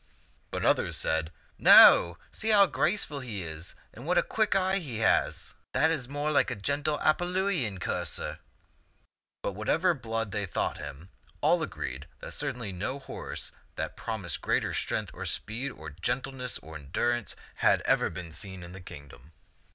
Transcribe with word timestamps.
But 0.49 0.65
others 0.65 0.97
said," 0.97 1.31
No; 1.71 2.17
see 2.31 2.49
how 2.49 2.65
graceful 2.65 3.19
he 3.19 3.43
is 3.43 3.75
and 3.93 4.07
what 4.07 4.17
a 4.17 4.23
quick 4.23 4.55
eye 4.55 4.79
he 4.79 4.97
has! 4.97 5.53
That 5.73 5.91
is 5.91 6.09
more 6.09 6.31
like 6.31 6.49
a 6.49 6.55
gentle 6.55 6.97
Apulian 6.97 7.79
courser." 7.79 8.39
But 9.43 9.49
of 9.49 9.55
whatever 9.57 9.93
blood 9.93 10.31
they 10.31 10.47
thought 10.47 10.79
him, 10.79 11.09
all 11.39 11.61
agreed 11.61 12.07
that 12.19 12.33
certainly 12.33 12.71
no 12.71 12.97
horse 12.97 13.51
that 13.75 13.95
promised 13.95 14.41
greater 14.41 14.73
strength 14.73 15.11
or 15.13 15.27
speed 15.27 15.69
or 15.69 15.91
gentleness 15.91 16.57
or 16.57 16.77
endurance 16.77 17.35
had 17.57 17.81
ever 17.81 18.09
been 18.09 18.31
seen 18.31 18.63
in 18.63 18.71
the 18.71 18.81
kingdom. 18.81 19.33